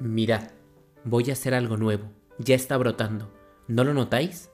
Mirad, 0.00 0.52
voy 1.02 1.28
a 1.28 1.32
hacer 1.32 1.54
algo 1.54 1.76
nuevo. 1.76 2.04
Ya 2.38 2.54
está 2.54 2.76
brotando. 2.76 3.32
¿No 3.66 3.82
lo 3.82 3.94
notáis? 3.94 4.48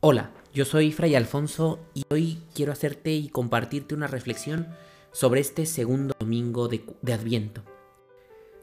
Hola, 0.00 0.32
yo 0.52 0.66
soy 0.66 0.92
Fray 0.92 1.14
Alfonso 1.14 1.78
y 1.94 2.02
hoy 2.10 2.42
quiero 2.54 2.72
hacerte 2.72 3.10
y 3.12 3.30
compartirte 3.30 3.94
una 3.94 4.06
reflexión 4.06 4.68
sobre 5.12 5.40
este 5.40 5.64
segundo 5.64 6.14
domingo 6.20 6.68
de, 6.68 6.84
de, 7.00 7.12
Adviento. 7.14 7.62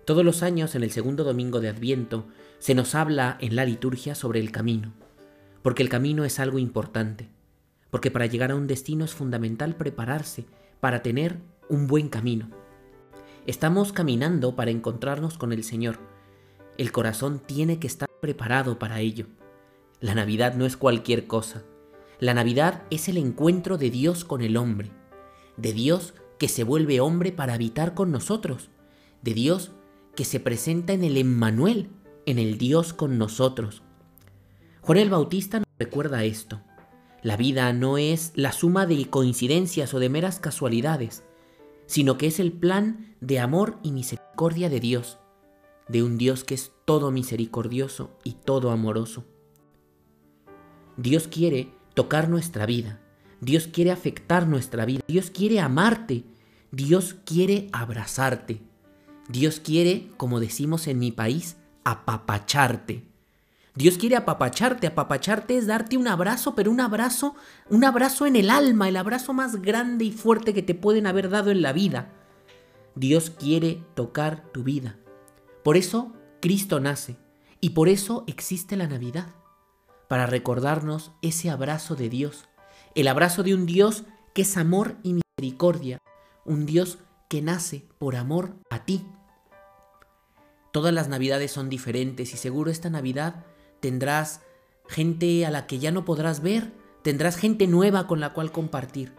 Todos 0.06 0.24
los 0.24 0.44
años 0.44 0.76
en 0.76 0.84
el 0.84 0.92
segundo 0.92 1.24
domingo 1.24 1.60
de 1.60 1.70
Adviento 1.70 2.28
se 2.60 2.76
nos 2.76 2.94
habla 2.94 3.36
en 3.42 3.56
la 3.56 3.66
liturgia 3.66 4.14
sobre 4.14 4.42
el 4.42 4.52
camino, 4.52 4.94
porque 5.64 5.82
el 5.82 5.90
camino 5.90 6.26
es 6.26 6.40
algo 6.40 6.60
importante, 6.60 7.28
porque 7.90 8.12
para 8.12 8.28
llegar 8.28 8.52
a 8.52 8.56
un 8.56 8.68
destino 8.68 9.04
es 9.04 9.16
fundamental 9.16 9.76
prepararse 9.76 10.46
para 10.80 11.02
tener 11.02 11.40
un 11.70 11.88
buen 11.88 12.08
camino. 12.08 12.52
Estamos 13.48 13.94
caminando 13.94 14.56
para 14.56 14.72
encontrarnos 14.72 15.38
con 15.38 15.54
el 15.54 15.64
Señor. 15.64 16.00
El 16.80 16.92
corazón 16.92 17.40
tiene 17.46 17.78
que 17.78 17.86
estar 17.86 18.10
preparado 18.20 18.80
para 18.80 19.02
ello. 19.02 19.28
La 20.00 20.16
Navidad 20.16 20.56
no 20.56 20.66
es 20.66 20.76
cualquier 20.76 21.28
cosa. 21.28 21.64
La 22.20 22.34
Navidad 22.34 22.82
es 22.90 23.08
el 23.08 23.18
encuentro 23.18 23.78
de 23.78 23.92
Dios 23.92 24.26
con 24.26 24.42
el 24.42 24.58
hombre, 24.58 24.90
de 25.58 25.74
Dios 25.74 26.16
que 26.40 26.48
se 26.48 26.64
vuelve 26.64 27.02
hombre 27.02 27.32
para 27.32 27.54
habitar 27.54 27.94
con 27.94 28.12
nosotros, 28.12 28.72
de 29.22 29.36
Dios 29.36 29.74
que 30.16 30.26
se 30.26 30.40
presenta 30.40 30.94
en 30.94 31.04
el 31.04 31.16
Emmanuel, 31.16 31.90
en 32.26 32.40
el 32.40 32.58
Dios 32.58 32.94
con 32.94 33.20
nosotros. 33.20 33.84
Juan 34.82 34.98
el 34.98 35.12
Bautista 35.12 35.60
nos 35.60 35.68
recuerda 35.78 36.24
esto. 36.24 36.62
La 37.22 37.38
vida 37.38 37.72
no 37.74 38.00
es 38.00 38.32
la 38.34 38.52
suma 38.52 38.88
de 38.88 39.08
coincidencias 39.08 39.94
o 39.94 40.00
de 40.00 40.10
meras 40.10 40.40
casualidades 40.40 41.24
sino 41.88 42.18
que 42.18 42.28
es 42.28 42.40
el 42.40 42.52
plan 42.52 43.16
de 43.22 43.40
amor 43.40 43.78
y 43.84 43.92
misericordia 43.92 44.70
de 44.70 44.80
Dios, 44.80 45.18
de 45.88 46.04
un 46.04 46.18
Dios 46.18 46.44
que 46.44 46.56
es 46.56 46.72
todo 46.86 47.12
misericordioso 47.12 48.18
y 48.24 48.34
todo 48.34 48.72
amoroso. 48.72 49.26
Dios 50.98 51.28
quiere 51.28 51.70
tocar 51.94 52.30
nuestra 52.30 52.66
vida, 52.66 53.02
Dios 53.42 53.68
quiere 53.68 53.92
afectar 53.92 54.48
nuestra 54.48 54.86
vida, 54.86 55.02
Dios 55.08 55.30
quiere 55.30 55.60
amarte, 55.60 56.24
Dios 56.72 57.16
quiere 57.26 57.70
abrazarte, 57.74 58.62
Dios 59.30 59.60
quiere, 59.60 60.10
como 60.18 60.40
decimos 60.40 60.88
en 60.88 61.00
mi 61.00 61.12
país, 61.12 61.58
apapacharte. 61.84 63.04
Dios 63.76 63.98
quiere 63.98 64.16
apapacharte, 64.16 64.88
apapacharte 64.88 65.58
es 65.58 65.68
darte 65.68 65.98
un 65.98 66.08
abrazo, 66.08 66.56
pero 66.56 66.72
un 66.72 66.80
abrazo, 66.80 67.36
un 67.70 67.84
abrazo 67.84 68.26
en 68.26 68.38
el 68.38 68.50
alma, 68.50 68.88
el 68.88 68.96
abrazo 68.96 69.34
más 69.34 69.62
grande 69.62 70.06
y 70.06 70.12
fuerte 70.14 70.54
que 70.54 70.64
te 70.64 70.76
pueden 70.76 71.08
haber 71.08 71.30
dado 71.30 71.52
en 71.52 71.62
la 71.62 71.74
vida. 71.74 72.14
Dios 72.96 73.30
quiere 73.30 73.84
tocar 73.94 74.50
tu 74.54 74.64
vida. 74.64 74.98
Por 75.62 75.76
eso 75.76 76.14
Cristo 76.42 76.80
nace 76.80 77.18
y 77.60 77.72
por 77.72 77.90
eso 77.90 78.24
existe 78.28 78.78
la 78.78 78.88
Navidad, 78.88 79.28
para 80.08 80.26
recordarnos 80.26 81.12
ese 81.22 81.50
abrazo 81.50 81.96
de 81.96 82.08
Dios, 82.10 82.46
el 82.94 83.10
abrazo 83.10 83.44
de 83.44 83.54
un 83.54 83.66
Dios 83.66 84.06
que 84.34 84.44
es 84.44 84.56
amor 84.56 84.96
y 85.04 85.20
misericordia, 85.38 85.98
un 86.46 86.66
Dios 86.66 87.00
que 87.28 87.42
nace 87.42 87.86
por 87.98 88.16
amor 88.16 88.56
a 88.70 88.86
ti. 88.86 89.06
Todas 90.72 90.94
las 90.94 91.10
Navidades 91.10 91.52
son 91.52 91.70
diferentes 91.70 92.34
y 92.34 92.38
seguro 92.38 92.72
esta 92.72 92.90
Navidad 92.90 93.46
tendrás 93.86 94.42
gente 94.88 95.46
a 95.46 95.52
la 95.52 95.68
que 95.68 95.78
ya 95.78 95.92
no 95.92 96.06
podrás 96.06 96.42
ver, 96.42 96.74
tendrás 97.04 97.38
gente 97.38 97.68
nueva 97.68 98.08
con 98.08 98.20
la 98.20 98.34
cual 98.34 98.52
compartir. 98.52 99.14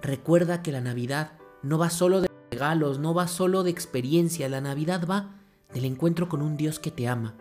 Recuerda 0.00 0.62
que 0.62 0.70
la 0.70 0.80
Navidad 0.80 1.32
no 1.64 1.76
va 1.76 1.90
solo 1.90 2.20
de 2.20 2.30
regalos, 2.52 3.00
no 3.00 3.14
va 3.14 3.26
solo 3.26 3.64
de 3.64 3.70
experiencia, 3.70 4.48
la 4.48 4.60
Navidad 4.60 5.08
va 5.10 5.40
del 5.74 5.86
encuentro 5.86 6.28
con 6.28 6.40
un 6.40 6.56
Dios 6.56 6.78
que 6.78 6.92
te 6.92 7.08
ama, 7.08 7.34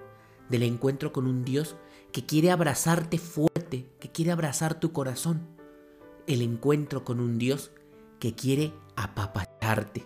del 0.50 0.64
encuentro 0.64 1.14
con 1.14 1.28
un 1.28 1.46
Dios 1.46 1.75
que 2.12 2.25
quiere 2.25 2.50
abrazarte 2.50 3.20
fuerte, 3.20 3.88
que 4.00 4.12
quiere 4.12 4.31
abrazar 4.31 4.80
tu 4.80 4.94
corazón, 4.94 5.41
el 6.25 6.41
encuentro 6.41 7.06
con 7.06 7.20
un 7.20 7.38
Dios 7.38 7.70
que 8.18 8.34
quiere 8.34 8.74
apapacharte. 8.96 10.03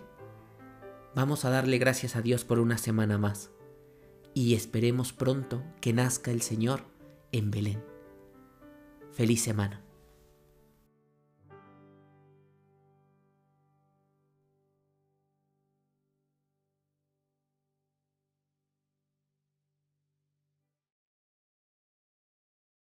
Vamos 1.14 1.46
a 1.46 1.48
darle 1.48 1.78
gracias 1.78 2.16
a 2.16 2.20
Dios 2.20 2.44
por 2.44 2.58
una 2.58 2.76
semana 2.76 3.16
más 3.16 3.48
y 4.34 4.54
esperemos 4.54 5.12
pronto 5.12 5.62
que 5.80 5.92
nazca 5.92 6.30
el 6.30 6.42
Señor 6.42 6.84
en 7.32 7.50
Belén. 7.50 7.82
Feliz 9.12 9.42
semana. 9.42 9.81